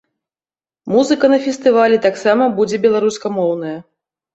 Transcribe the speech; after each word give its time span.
Музыка 0.93 1.29
на 1.35 1.39
фестывалі 1.45 2.03
таксама 2.09 2.51
будзе 2.59 2.85
беларускамоўная. 2.91 3.77